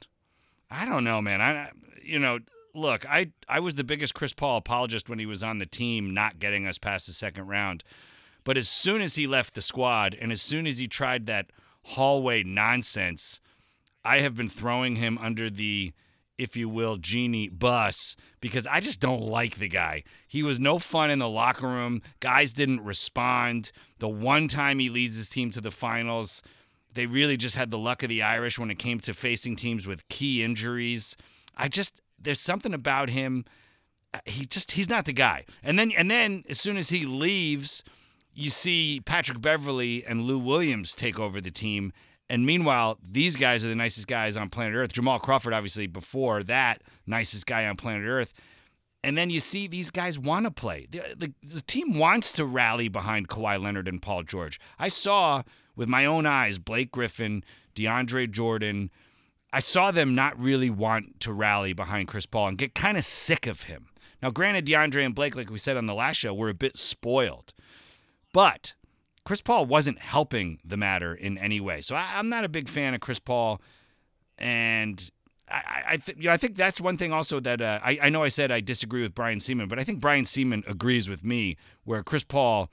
[0.71, 1.41] I don't know, man.
[1.41, 1.71] I-
[2.03, 2.39] you know,
[2.75, 6.15] look, I I was the biggest Chris Paul apologist when he was on the team,
[6.15, 7.85] not getting us past the second round.
[8.43, 11.51] But as soon as he left the squad, and as soon as he tried that
[11.83, 13.39] hallway nonsense,
[14.03, 15.93] I have been throwing him under the,
[16.41, 20.05] if you will, genie bus because I just don't like the guy.
[20.27, 22.01] He was no fun in the locker room.
[22.21, 23.73] Guys didn't respond.
[23.99, 26.43] The one time he leads his team to the finals,
[26.95, 29.87] they really just had the luck of the Irish when it came to facing teams
[29.87, 31.17] with key injuries.
[31.57, 33.45] I just there's something about him.
[34.25, 35.45] He just he's not the guy.
[35.63, 37.85] And then and then as soon as he leaves,
[38.33, 41.93] you see Patrick Beverley and Lou Williams take over the team.
[42.31, 44.93] And meanwhile, these guys are the nicest guys on planet Earth.
[44.93, 48.33] Jamal Crawford, obviously, before that, nicest guy on planet Earth.
[49.03, 50.87] And then you see these guys want to play.
[50.89, 54.61] The, the, the team wants to rally behind Kawhi Leonard and Paul George.
[54.79, 55.43] I saw
[55.75, 57.43] with my own eyes Blake Griffin,
[57.75, 58.93] DeAndre Jordan.
[59.53, 63.05] I saw them not really want to rally behind Chris Paul and get kind of
[63.05, 63.89] sick of him.
[64.23, 66.77] Now, granted, DeAndre and Blake, like we said on the last show, were a bit
[66.77, 67.53] spoiled.
[68.33, 68.75] But
[69.25, 71.81] Chris Paul wasn't helping the matter in any way.
[71.81, 73.61] So I, I'm not a big fan of Chris Paul.
[74.39, 75.11] And
[75.49, 78.09] I, I, th- you know, I think that's one thing also that uh, I, I
[78.09, 81.25] know I said I disagree with Brian Sieman, but I think Brian Sieman agrees with
[81.25, 82.71] me where Chris Paul.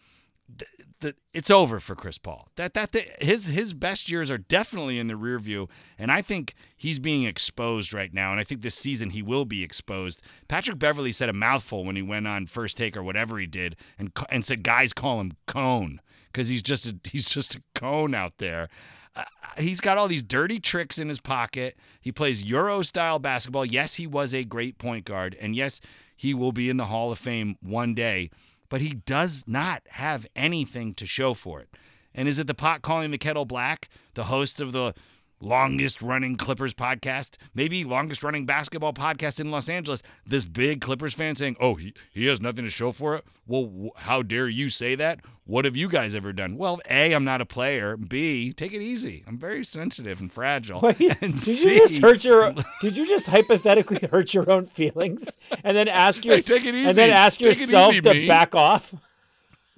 [0.58, 2.48] th- the, it's over for Chris Paul.
[2.56, 6.56] That that his his best years are definitely in the rear view, and I think
[6.76, 8.32] he's being exposed right now.
[8.32, 10.24] And I think this season he will be exposed.
[10.48, 13.76] Patrick Beverley said a mouthful when he went on first take or whatever he did,
[14.00, 18.14] and and said guys call him cone because he's just a, he's just a cone
[18.14, 18.70] out there.
[19.16, 19.24] Uh,
[19.58, 21.76] he's got all these dirty tricks in his pocket.
[22.00, 23.66] He plays Euro style basketball.
[23.66, 25.82] Yes, he was a great point guard, and yes,
[26.16, 28.30] he will be in the Hall of Fame one day
[28.70, 31.70] but he does not have anything to show for it.
[32.14, 34.94] And is it the pot calling the kettle black, the host of the
[35.40, 41.14] longest running Clippers podcast, maybe longest running basketball podcast in Los Angeles, this big Clippers
[41.14, 44.70] fan saying, "Oh, he, he has nothing to show for it." Well, how dare you
[44.70, 45.20] say that?
[45.46, 46.58] What have you guys ever done?
[46.58, 47.96] Well, A, I'm not a player.
[47.96, 49.24] B, take it easy.
[49.26, 50.82] I'm very sensitive and fragile.
[50.82, 52.54] Wait, and did C, you just hurt your?
[52.82, 57.10] Did you just hypothetically hurt your own feelings and then ask your Hey, and then
[57.12, 58.28] ask Take yourself easy, to me.
[58.28, 58.94] back off?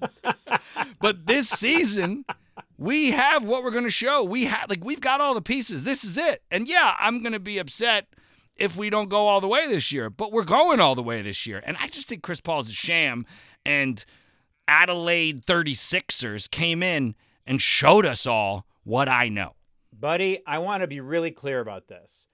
[1.00, 2.24] But this season,
[2.80, 4.24] we have what we're going to show.
[4.24, 5.84] We have like we've got all the pieces.
[5.84, 6.42] This is it.
[6.50, 8.06] And yeah, I'm going to be upset
[8.56, 11.20] if we don't go all the way this year, but we're going all the way
[11.20, 11.62] this year.
[11.64, 13.26] And I just think Chris Paul's a sham
[13.66, 14.02] and
[14.66, 17.14] Adelaide 36ers came in
[17.46, 19.56] and showed us all what I know.
[19.92, 22.26] Buddy, I want to be really clear about this.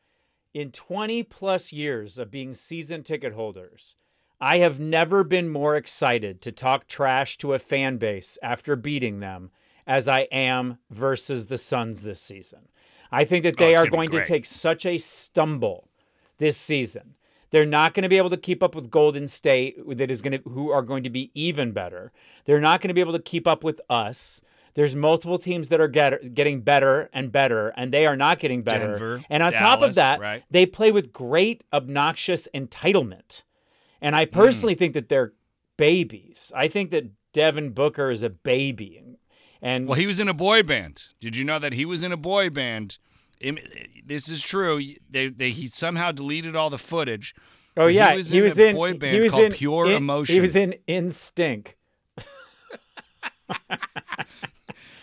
[0.55, 3.97] In 20 plus years of being season ticket holders,
[4.41, 9.19] I have never been more excited to talk trash to a fan base after beating
[9.19, 9.51] them
[9.87, 12.69] as I am versus the Suns this season.
[13.13, 15.89] I think that they oh, are going to take such a stumble
[16.39, 17.15] this season.
[17.51, 20.43] They're not going to be able to keep up with Golden State that is going
[20.43, 22.13] to who are going to be even better.
[22.45, 24.41] They're not going to be able to keep up with us.
[24.75, 28.63] There's multiple teams that are get, getting better and better, and they are not getting
[28.63, 28.91] better.
[28.91, 30.43] Denver, and on Dallas, top of that, right?
[30.51, 33.43] they play with great obnoxious entitlement.
[34.03, 34.79] And I personally mm.
[34.79, 35.33] think that they're
[35.79, 36.53] babies.
[36.55, 39.03] I think that Devin Booker is a baby.
[39.63, 41.09] And well, he was in a boy band.
[41.21, 42.99] Did you know that he was in a boy band?
[44.05, 44.81] This is true.
[45.11, 47.35] They, they he somehow deleted all the footage.
[47.77, 49.53] Oh yeah, he was he in was a in boy band he was called in,
[49.53, 50.35] Pure in, Emotion.
[50.35, 51.75] He was in Instinct.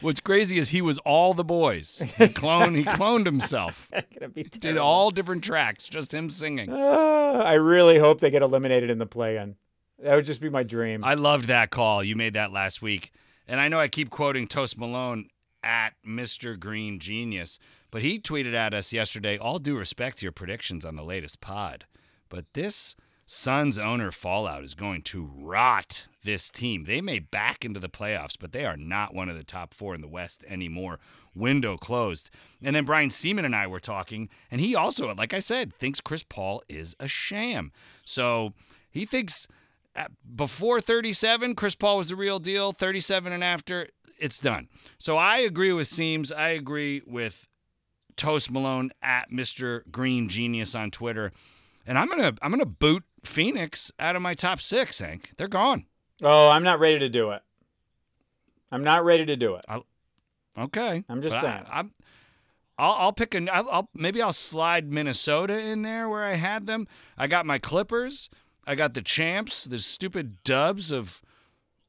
[0.02, 2.00] What's crazy is he was all the boys.
[2.18, 3.90] He cloned he cloned himself.
[4.60, 6.72] Did all different tracks, just him singing.
[6.72, 9.56] Uh, I really hope they get eliminated in the play-in.
[10.00, 11.06] That would just be my dream.
[11.06, 12.04] I loved that call.
[12.04, 13.14] You made that last week.
[13.48, 15.30] And I know I keep quoting Toast Malone
[15.64, 16.60] at Mr.
[16.60, 17.60] Green Genius,
[17.92, 21.42] but he tweeted at us yesterday, all due respect to your predictions on the latest
[21.42, 21.86] pod.
[22.30, 26.84] But this Suns owner fallout is going to rot this team.
[26.84, 29.96] They may back into the playoffs, but they are not one of the top four
[29.96, 31.00] in the West anymore.
[31.34, 32.30] Window closed.
[32.62, 36.02] And then Brian Sieman and I were talking, and he also, like I said, thinks
[36.02, 37.72] Chris Paul is a sham.
[38.04, 38.54] So
[38.90, 39.48] he thinks
[40.36, 42.72] before 37, Chris Paul was the real deal.
[42.72, 43.88] 37 and after,
[44.20, 44.68] it's done.
[44.98, 46.32] So I agree with Seams.
[46.32, 47.48] I agree with
[48.16, 49.90] Toast Malone at Mr.
[49.92, 51.32] Green Genius on Twitter.
[51.86, 55.32] And I'm gonna I'm gonna boot Phoenix out of my top six, Hank.
[55.38, 55.86] They're gone.
[56.22, 57.42] Oh, I'm not ready to do it.
[58.72, 59.66] I'm not ready to do it.
[59.68, 59.86] I'll,
[60.58, 61.04] okay.
[61.10, 61.66] I'm just but saying.
[61.70, 61.92] I, am
[62.78, 63.54] I'll, I'll pick a.
[63.54, 66.88] I'll, I'll maybe I'll slide Minnesota in there where I had them.
[67.18, 68.30] I got my Clippers.
[68.66, 71.22] I got the champs, the stupid dubs of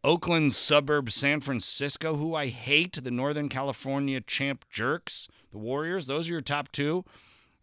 [0.03, 6.07] Oakland suburb San Francisco, who I hate, the Northern California champ jerks, the Warriors.
[6.07, 7.05] Those are your top two.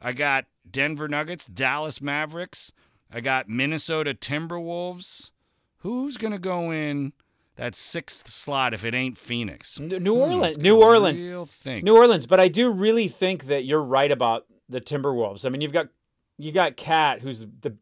[0.02, 2.72] I got Denver Nuggets, Dallas Mavericks.
[3.14, 5.32] I got Minnesota Timberwolves.
[5.80, 7.14] Who's going to go in
[7.58, 9.80] that sixth slot if it ain't Phoenix?
[9.80, 10.56] New Orleans.
[10.56, 11.22] Hmm, New Orleans.
[11.22, 12.26] New Orleans.
[12.26, 15.46] But I do really think that you're right about the Timberwolves.
[15.46, 15.90] I mean, you've got
[16.38, 17.76] you got Cat, who's the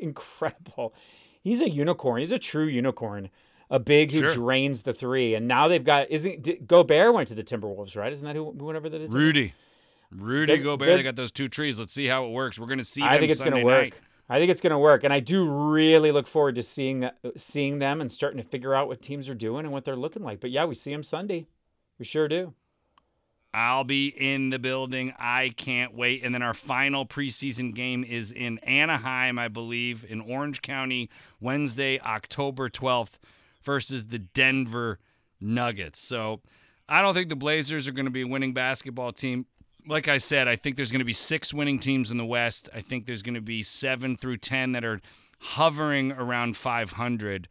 [0.00, 0.94] incredible.
[1.42, 2.20] He's a unicorn.
[2.20, 3.30] He's a true unicorn.
[3.68, 4.30] A big who sure.
[4.30, 8.12] drains the three, and now they've got isn't Gobert went to the Timberwolves, right?
[8.12, 9.12] Isn't that who whatever that is?
[9.12, 9.54] Rudy,
[10.12, 10.86] Rudy they're, Gobert.
[10.86, 11.80] They're, they got those two trees.
[11.80, 12.60] Let's see how it works.
[12.60, 13.02] We're gonna see.
[13.02, 13.82] I think it's Sunday gonna work.
[13.82, 13.94] Night.
[14.28, 17.16] I think it's going to work, and I do really look forward to seeing that,
[17.36, 20.24] seeing them and starting to figure out what teams are doing and what they're looking
[20.24, 20.40] like.
[20.40, 21.46] But yeah, we see them Sunday.
[21.98, 22.52] We sure do.
[23.56, 25.14] I'll be in the building.
[25.18, 26.22] I can't wait.
[26.22, 31.08] And then our final preseason game is in Anaheim, I believe, in Orange County,
[31.40, 33.12] Wednesday, October 12th,
[33.62, 34.98] versus the Denver
[35.40, 36.00] Nuggets.
[36.00, 36.42] So
[36.86, 39.46] I don't think the Blazers are going to be a winning basketball team.
[39.88, 42.68] Like I said, I think there's going to be six winning teams in the West.
[42.74, 45.00] I think there's going to be seven through 10 that are
[45.40, 47.48] hovering around 500.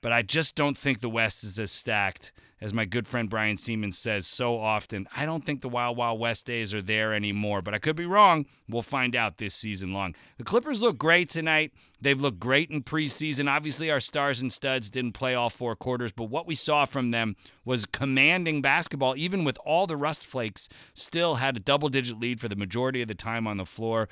[0.00, 3.56] But I just don't think the West is as stacked as my good friend Brian
[3.56, 7.60] Siemens says so often, I don't think the Wild Wild West days are there anymore,
[7.60, 8.46] but I could be wrong.
[8.68, 10.14] We'll find out this season long.
[10.38, 11.72] The Clippers look great tonight.
[12.00, 13.50] They've looked great in preseason.
[13.50, 17.10] Obviously, our stars and studs didn't play all four quarters, but what we saw from
[17.10, 22.18] them was commanding basketball, even with all the rust flakes, still had a double digit
[22.18, 24.08] lead for the majority of the time on the floor.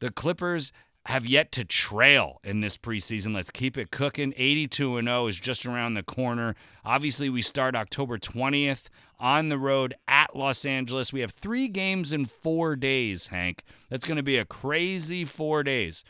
[0.00, 0.72] The Clippers
[1.06, 3.34] have yet to trail in this preseason.
[3.34, 4.32] Let's keep it cooking.
[4.36, 6.54] 82 and 0 is just around the corner.
[6.84, 8.84] Obviously, we start October 20th
[9.18, 11.12] on the road at Los Angeles.
[11.12, 13.62] We have 3 games in 4 days, Hank.
[13.90, 16.04] That's going to be a crazy 4 days.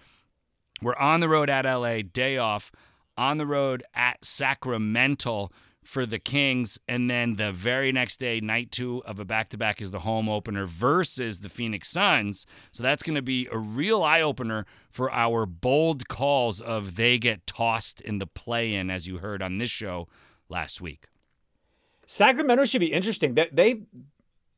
[0.81, 2.71] We're on the road at LA, day off,
[3.17, 5.51] on the road at Sacramento
[5.85, 6.79] for the Kings.
[6.89, 10.01] And then the very next day, night two of a back to back is the
[10.01, 12.47] home opener versus the Phoenix Suns.
[12.73, 17.19] So that's going to be a real eye opener for our bold calls of they
[17.19, 20.09] get tossed in the play in, as you heard on this show
[20.49, 21.07] last week.
[22.07, 23.35] Sacramento should be interesting.
[23.35, 23.83] That they,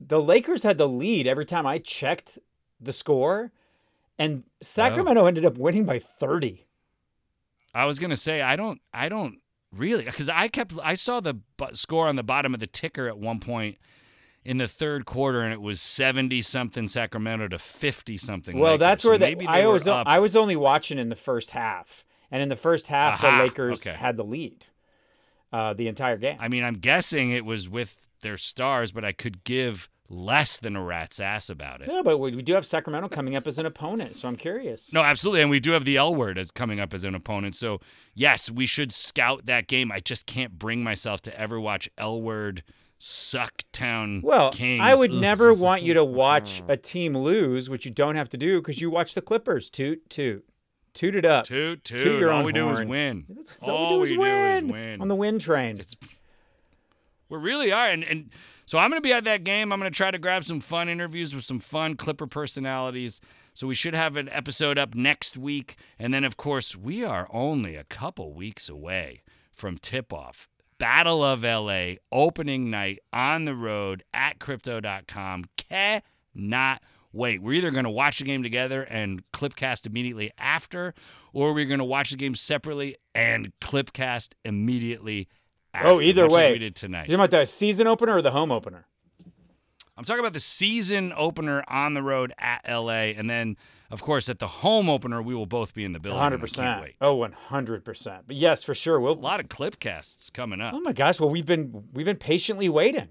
[0.01, 2.39] the Lakers had the lead every time I checked
[2.81, 3.53] the score,
[4.19, 5.27] and Sacramento oh.
[5.27, 6.67] ended up winning by thirty.
[7.75, 9.39] I was gonna say I don't I don't
[9.73, 10.05] Really?
[10.05, 11.37] Because I kept I saw the
[11.73, 13.79] score on the bottom of the ticker at one point
[14.45, 18.59] in the third quarter, and it was seventy something Sacramento to fifty something.
[18.59, 18.81] Well, Lakers.
[18.81, 19.87] that's So where they, maybe they I was.
[19.87, 23.43] I was only watching in the first half, and in the first half Aha, the
[23.45, 23.97] Lakers okay.
[23.97, 24.65] had the lead
[25.53, 26.37] uh, the entire game.
[26.41, 30.77] I mean, I'm guessing it was with their stars, but I could give less than
[30.77, 31.89] a rat's ass about it.
[31.89, 34.93] no, but we, we do have Sacramento coming up as an opponent, so I'm curious.
[34.93, 37.55] No, absolutely, and we do have the L word as coming up as an opponent.
[37.55, 37.81] So
[38.15, 39.91] yes, we should scout that game.
[39.91, 42.63] I just can't bring myself to ever watch L word
[42.99, 44.81] Sucktown Well, Kings.
[44.83, 45.21] I would Ugh.
[45.21, 48.81] never want you to watch a team lose, which you don't have to do because
[48.81, 49.69] you watch the Clippers.
[49.71, 50.45] Toot toot,
[50.95, 51.45] toot it up.
[51.45, 51.99] Toot, toot.
[52.01, 53.27] Toot your all we do is win.
[53.29, 54.69] That's, that's all all we do is win.
[54.69, 55.01] win.
[55.01, 55.79] on the win train.
[55.79, 55.95] It's
[57.29, 58.31] we really are, and and
[58.67, 59.73] so I'm going to be at that game.
[59.73, 63.21] I'm going to try to grab some fun interviews with some fun Clipper personalities.
[63.55, 67.27] So we should have an episode up next week, and then of course we are
[67.33, 70.49] only a couple weeks away from tip off.
[70.79, 75.45] Battle of LA opening night on the road at crypto.com.
[75.57, 77.41] Cannot wait.
[77.41, 80.93] We're either going to watch the game together and clipcast immediately after,
[81.33, 85.29] or we're going to watch the game separately and clipcast immediately.
[85.85, 86.53] Oh, either way.
[86.53, 87.09] we did tonight.
[87.09, 88.87] You talking about the season opener or the home opener?
[89.99, 93.57] I'm talking about the season opener on the road at LA, and then
[93.91, 96.17] of course at the home opener we will both be in the building.
[96.19, 96.81] and hundred can't percent.
[96.83, 96.95] wait.
[97.01, 98.25] Oh, one hundred percent.
[98.27, 98.97] But yes, for sure.
[98.97, 99.15] A We'll.
[99.15, 100.75] A lot of clipcasts coming up.
[100.75, 101.19] Oh my gosh!
[101.19, 103.09] Well, we've been we've been patiently waiting.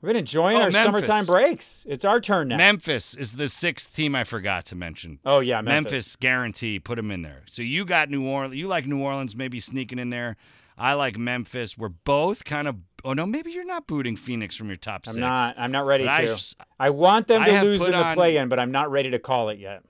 [0.00, 1.06] We've been enjoying Oh, our Memphis.
[1.06, 1.86] summertime breaks.
[1.88, 2.56] It's our turn now.
[2.56, 5.18] Memphis is the sixth team I forgot to mention.
[5.26, 5.92] oh yeah, Memphis.
[5.92, 6.16] Memphis.
[6.16, 7.42] guarantee, put them in there.
[7.46, 8.56] So you got New Orleans.
[8.56, 10.36] You like New Orleans, maybe sneaking in there.
[10.82, 11.78] I like Memphis.
[11.78, 12.76] We're both kind of.
[13.04, 15.16] Oh no, maybe you're not booting Phoenix from your top six.
[15.16, 15.54] I'm not.
[15.56, 16.32] I'm not ready But to.
[16.32, 19.20] S- I want them to lose in the on- play-in, but I'm not ready to
[19.20, 19.84] call it yet.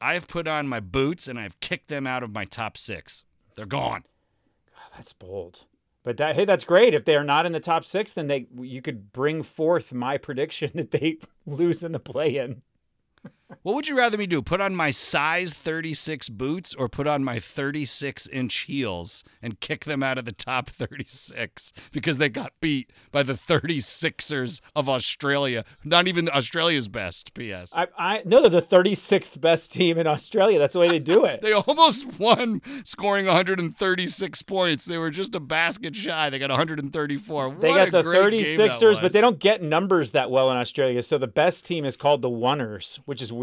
[0.00, 3.24] I have put on my boots and I've kicked them out of my top six.
[3.56, 4.04] They're gone.
[4.72, 5.64] God, That's bold.
[6.04, 6.94] But that hey, that's great.
[6.94, 10.16] If they are not in the top six, then they you could bring forth my
[10.26, 12.62] prediction that they lose in the play-in.
[13.62, 14.42] What would you rather me do?
[14.42, 19.84] Put on my size 36 boots or put on my 36 inch heels and kick
[19.84, 25.64] them out of the top 36 because they got beat by the 36ers of Australia?
[25.84, 27.72] Not even Australia's best, P.S.
[27.74, 30.58] I, I no, they're the 36th best team in Australia.
[30.58, 31.40] That's the way they do it.
[31.40, 34.84] They almost won, scoring 136 points.
[34.84, 36.30] They were just a basket shy.
[36.30, 37.56] They got 134.
[37.56, 41.02] They got a the great 36ers, but they don't get numbers that well in Australia.
[41.02, 43.41] So the best team is called the Oneers, which is weird.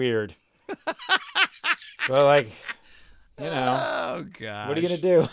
[0.68, 2.52] But like,
[3.38, 4.70] you know, Oh god!
[4.70, 5.28] what are you gonna do?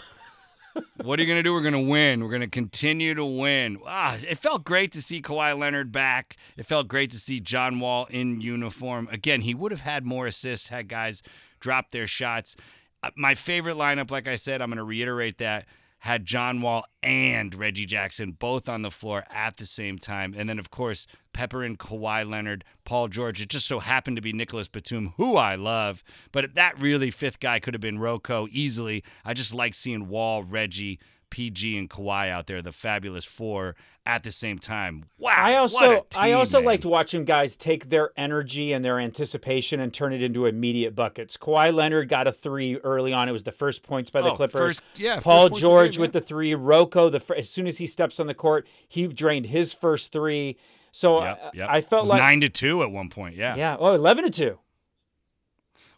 [1.03, 1.55] What are you going to do?
[1.55, 2.23] We're going to win.
[2.23, 3.79] We're going to continue to win.
[3.87, 6.37] Ah, it felt great to see Kawhi Leonard back.
[6.59, 9.09] It felt great to see John Wall in uniform.
[9.11, 11.23] Again, he would have had more assists had guys
[11.61, 12.57] dropped their shots.
[13.03, 15.65] Uh, My favorite lineup, like I said, I'm going to reiterate that,
[16.07, 20.35] had John Wall and Reggie Jackson both on the floor at the same time.
[20.39, 23.41] And then, of course, Pepper and Kawhi Leonard, Paul George.
[23.41, 26.05] It just so happened to be Nicolas Batum, who I love.
[26.31, 29.03] But that really fifth guy could have been Rocco easily.
[29.25, 33.75] I just like seeing Wall, Reggie, PG, and Kawhi out there, the fabulous four
[34.07, 35.05] at the same time.
[35.19, 35.35] Wow.
[35.37, 36.67] I also a I team, also man.
[36.67, 41.37] liked watching guys take their energy and their anticipation and turn it into immediate buckets.
[41.37, 43.29] Kawhi Leonard got a three early on.
[43.29, 44.61] It was the first points by the Oh, Clippers.
[44.81, 46.55] first- yeah, Paul points the George game, with the three.
[46.55, 50.57] Rocco, the as soon as he steps on the court, he drained his first three.
[50.93, 51.69] So Yep, I- yep.
[51.69, 53.35] I It felt was like nine to two at one point.
[53.37, 53.57] Yeah.
[53.57, 54.59] yeah, oh, 11 to two.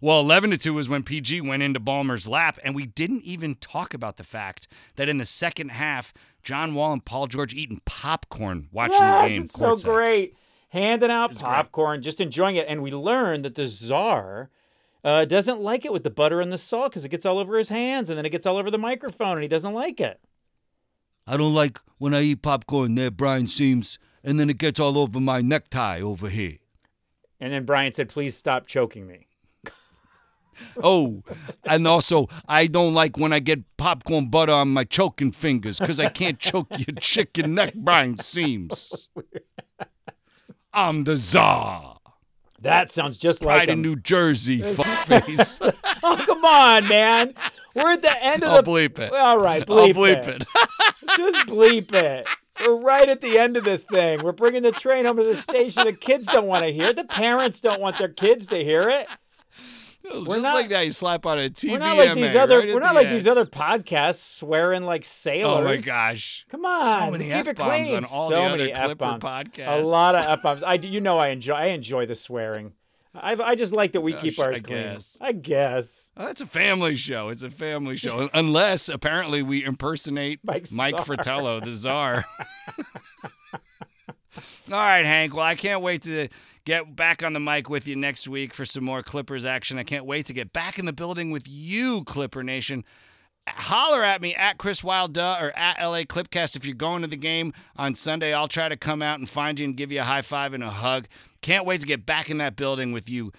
[0.00, 3.56] Well, 11 to 2 was when PG went into Ballmer's lap, and we didn't even
[3.56, 7.80] talk about the fact that in the second half, John Wall and Paul George eating
[7.84, 9.42] popcorn watching yes, the game.
[9.42, 10.36] it's so great.
[10.68, 11.48] Handing out It's great.
[11.48, 12.66] popcorn, just enjoying it.
[12.68, 14.50] And we learned that the czar
[15.02, 17.56] uh, doesn't like it with the butter and the salt because it gets all over
[17.56, 20.20] his hands and then it gets all over the microphone and he doesn't like it.
[21.26, 24.98] I don't like when I eat popcorn there, Brian Sieman, and then it gets all
[24.98, 26.58] over my necktie over here.
[27.40, 29.27] And then Brian said, please stop choking me.
[30.82, 31.22] Oh,
[31.64, 35.98] and also, I don't like when I get popcorn butter on my choking fingers because
[36.00, 39.08] I can't choke your chicken neck, Brian Sieman.
[40.72, 41.98] I'm the czar.
[42.60, 43.82] That sounds just Pride like in.
[43.82, 45.74] New Jersey, fuckface.
[46.02, 47.32] oh, come on, man.
[47.74, 48.70] We're at the end of I'll the.
[48.70, 49.12] bleep it.
[49.12, 50.42] All right, bleep, I'll bleep it.
[50.42, 50.46] it.
[51.16, 52.26] Just bleep it.
[52.60, 54.20] We're right at the end of this thing.
[54.24, 55.84] We're bringing the train home to the station.
[55.84, 56.96] The kids don't want to hear it.
[56.96, 59.06] The parents don't want their kids to hear it.
[60.10, 61.70] Just not- like that, you slap on a TVMA.
[61.72, 62.58] We're not like these other.
[62.60, 65.60] right we're not the like these other podcasts swearing like sailors.
[65.60, 66.46] Oh my gosh.
[66.50, 67.96] Come on, So many keep it F-bombs clean.
[67.96, 69.22] on all so the other many Clipper F-bombs.
[69.22, 69.82] podcasts.
[69.84, 70.62] A lot of f bombs.
[70.62, 70.74] I.
[70.74, 71.54] You know, I enjoy.
[71.54, 72.72] I enjoy the swearing.
[73.14, 74.82] I, I just like that we Gosh, keep ours I clean.
[74.82, 75.16] guess.
[75.20, 76.12] I guess.
[76.16, 77.30] Oh, it's a family show.
[77.30, 78.28] It's a family show.
[78.32, 82.24] Unless apparently we impersonate Mike Mike Fratello, the czar.
[84.70, 85.34] All right, Hank.
[85.34, 86.28] Well, I can't wait to
[86.66, 89.78] get back on the mic with you next week for some more Clippers action.
[89.78, 92.84] I can't wait to get back in the building with you, Clipper Nation.
[93.46, 97.08] Holler at me at Chris Wild Duh or at LA Clipcast if you're going to
[97.08, 98.34] the game on Sunday.
[98.34, 100.62] I'll try to come out and find you and give you a high five and
[100.62, 101.08] a hug.
[101.40, 103.32] Can't wait to get back in that building with you.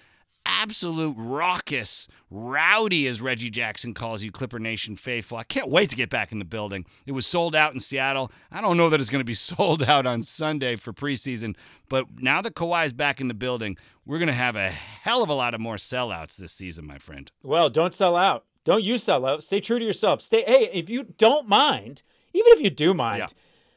[0.46, 5.38] Absolute raucous, rowdy, as Reggie Jackson calls you, Clipper Nation faithful.
[5.38, 6.84] I can't wait to get back in the building.
[7.06, 8.30] It was sold out in Seattle.
[8.50, 11.56] I don't know that it's going to be sold out on Sunday for preseason,
[11.88, 13.76] but now that Kawhi's back in the building,
[14.06, 16.98] we're going to have a hell of a lot of more sellouts this season, my
[16.98, 17.30] friend.
[17.42, 18.44] Well, don't sell out.
[18.64, 19.42] Don't you sell out.
[19.44, 20.20] Stay true to yourself.
[20.20, 20.42] Stay.
[20.46, 22.02] Hey, if you don't mind,
[22.34, 23.26] even if you do mind, Yeah.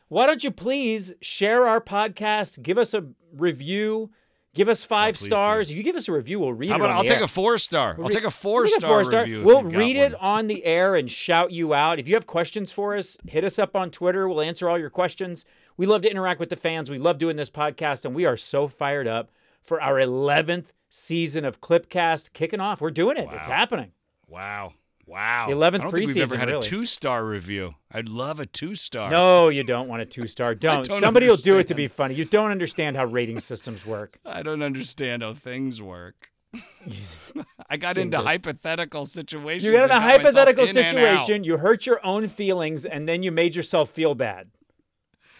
[0.09, 2.61] why don't you please share our podcast?
[2.61, 4.11] Give us a review.
[4.53, 5.67] Give us oh, five Oh, stars.
[5.67, 5.71] do.
[5.73, 6.79] If you give us a review, we'll read How it.
[6.79, 7.23] about on I'll take air.
[7.23, 7.91] a four star.
[7.91, 9.43] I'll We'll take a four we'll take a star review.
[9.43, 11.97] We'll read it on the air and shout you out.
[11.99, 14.29] If you have questions for us, hit us up on Twitter.
[14.29, 15.45] We'll answer all your questions.
[15.77, 16.91] We love to interact with the fans.
[16.91, 19.31] We love doing this podcast, and we are so fired up
[19.63, 22.79] for our 11th season of Clipcast kicking off.
[22.79, 23.27] We're doing it.
[23.31, 23.91] It's happening.
[24.27, 24.73] Wow.
[25.05, 25.47] Wow.
[25.49, 27.75] The 11th I don't think we've ever preseason, had a two star review.
[27.91, 29.11] I'd love a two star.
[29.11, 30.55] No, you don't want a two star.
[30.63, 30.87] Don't.
[30.87, 32.15] don't Somebody will do it to be funny.
[32.15, 34.19] You don't understand how rating systems work.
[34.25, 36.29] I don't understand how things work.
[37.69, 38.25] I got into this.
[38.25, 39.63] hypothetical situations.
[39.63, 43.31] You got in a hypothetical in situation, you hurt your own feelings, and then you
[43.31, 44.51] made yourself feel bad.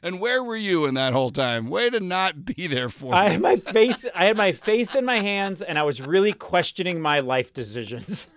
[0.01, 1.69] And where were you in that whole time?
[1.69, 3.31] Way to not be there for I me.
[3.31, 6.99] had my face I had my face in my hands and I was really questioning
[6.99, 8.27] my life decisions.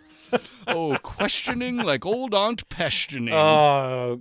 [0.66, 3.32] Oh, questioning like old Aunt Peshtioning.
[3.32, 4.20] Oh,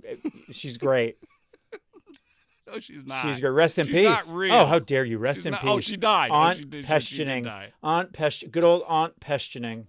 [0.50, 1.18] she's great.
[2.66, 3.22] no, she's not.
[3.22, 3.50] She's great.
[3.50, 4.32] Rest in She's peace.
[4.32, 5.18] Oh, how dare you?
[5.18, 5.72] Rest She's in not- oh, peace.
[5.76, 6.30] oh, she died.
[6.30, 7.72] Oh, Aunt she did- she- she did die.
[7.82, 8.50] Aunt Pest.
[8.50, 9.86] Good old Aunt Questioning.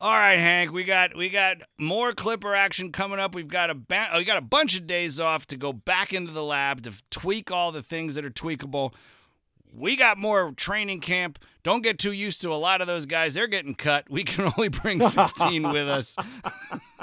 [0.00, 3.34] All right, Hank, we got we got more Clipper action coming up.
[3.34, 6.12] We've got a ba- oh, we got a bunch of days off to go back
[6.12, 8.92] into the lab to tweak all the things that are tweakable.
[9.76, 11.38] We got more training camp.
[11.64, 13.34] Don't get too used to a lot of those guys.
[13.34, 14.08] They're getting cut.
[14.08, 16.16] We can only bring 15 with us.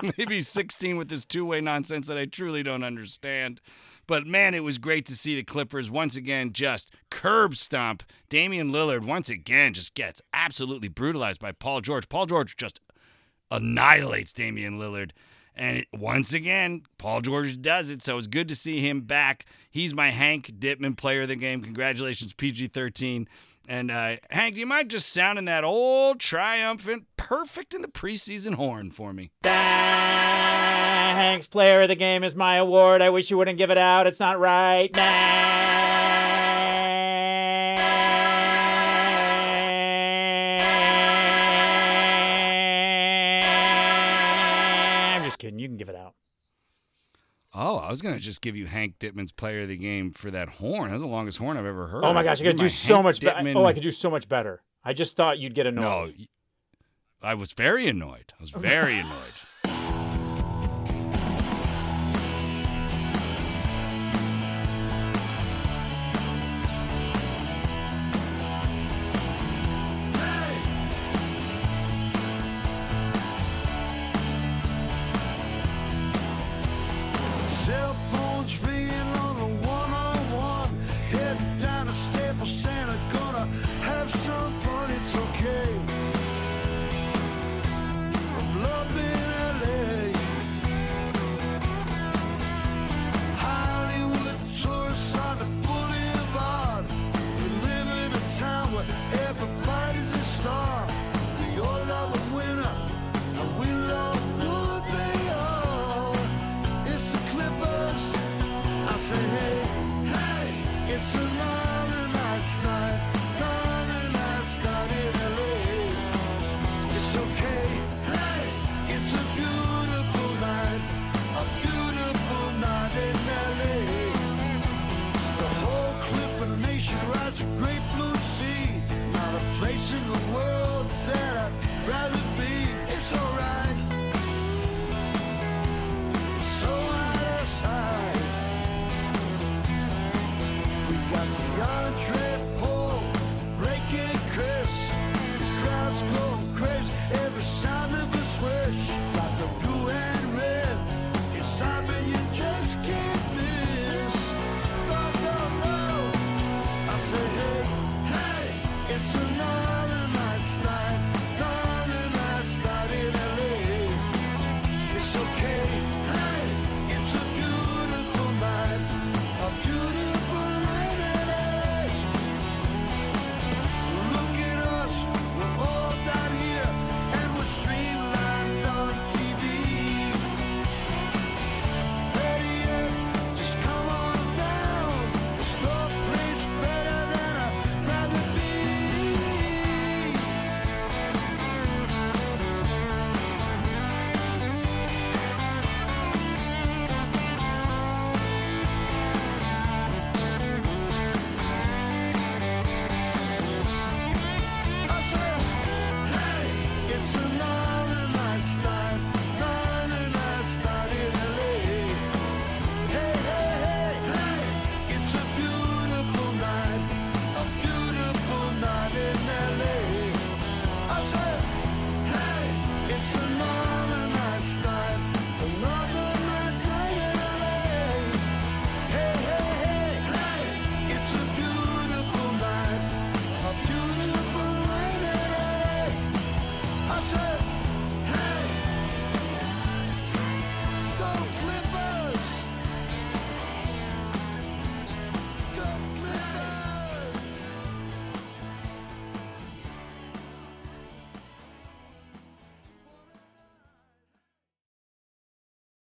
[0.18, 3.60] Maybe 16 with this two-way nonsense that I truly don't understand.
[4.08, 8.04] But man, it was great to see the Clippers once again just curb stomp.
[8.30, 12.08] Damian Lillard once again just gets absolutely brutalized by Paul George.
[12.10, 12.80] Paul George just
[13.50, 15.12] annihilates Damian Lillard.
[15.56, 18.02] And it, once again, Paul George does it.
[18.02, 19.46] So it's good to see him back.
[19.70, 21.62] He's my Hank Dittman player of the game.
[21.62, 23.28] Congratulations, PG 13.
[23.68, 28.56] And uh, Hank, do you mind just sounding that old triumphant, perfect in the preseason
[28.56, 29.32] horn for me?
[29.44, 33.02] Thanks, player of the game is my award.
[33.02, 34.08] I wish you wouldn't give it out.
[34.08, 34.90] It's not right.
[34.94, 36.21] I'm
[45.62, 46.16] You can give it out.
[47.54, 50.32] Oh, I was going to just give you Hank Dittman's player of the game for
[50.32, 50.90] that horn.
[50.90, 52.04] That's the longest horn I've ever heard.
[52.04, 53.40] Oh my gosh, I could do so Hank much better.
[53.40, 54.64] Dittman- Oh, I could do so much better.
[54.84, 56.16] I just thought you'd get annoyed.
[56.18, 56.26] No,
[57.30, 58.34] I was very annoyed.
[58.40, 59.34] I was oh, very annoyed.